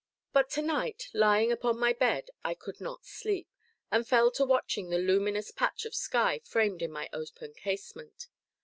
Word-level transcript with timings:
But 0.33 0.49
to 0.57 0.63
night, 0.63 1.09
lying 1.13 1.51
upon 1.51 1.77
my 1.77 1.93
bed, 1.93 2.31
I 2.43 2.55
could 2.55 2.81
not 2.81 3.05
sleep, 3.05 3.47
and 3.91 4.07
fell 4.07 4.31
to 4.31 4.43
watching 4.43 4.89
the 4.89 4.97
luminous 4.97 5.51
patch 5.51 5.85
of 5.85 5.93
sky 5.93 6.41
framed 6.43 6.81
in 6.81 6.91
my 6.91 7.07
open 7.13 7.53
casement. 7.53 8.27